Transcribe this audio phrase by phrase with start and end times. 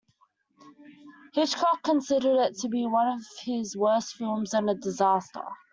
[1.35, 5.45] Hitchcock considered it to be one of his worst films and a disaster.